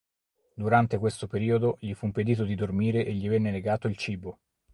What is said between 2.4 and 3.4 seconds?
di dormire e gli